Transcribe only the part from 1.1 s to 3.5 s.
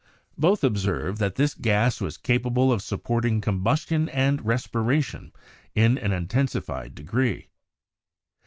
that this gas was capable of supporting